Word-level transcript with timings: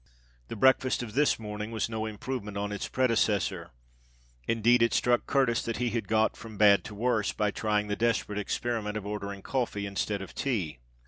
The 0.47 0.55
breakfast 0.55 1.03
of 1.03 1.13
this 1.13 1.37
morning 1.37 1.69
was 1.69 1.87
no 1.87 2.07
improvement 2.07 2.57
on 2.57 2.71
its 2.71 2.87
predecessor: 2.87 3.69
indeed, 4.47 4.81
it 4.81 4.95
struck 4.95 5.27
Curtis 5.27 5.61
that 5.61 5.77
he 5.77 5.91
had 5.91 6.07
got 6.07 6.35
from 6.35 6.57
bad 6.57 6.83
to 6.85 6.95
worse 6.95 7.33
by 7.33 7.51
trying 7.51 7.87
the 7.87 7.95
desperate 7.95 8.39
experiment 8.39 8.97
of 8.97 9.05
ordering 9.05 9.43
coffee 9.43 9.85
instead 9.85 10.23
of 10.23 10.33
tea. 10.33 10.79